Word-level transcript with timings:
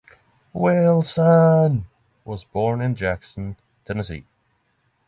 Wilson 0.51 1.85
was 2.25 2.43
born 2.43 2.81
in 2.81 2.95
Jackson, 2.95 3.55
Tennessee. 3.85 4.25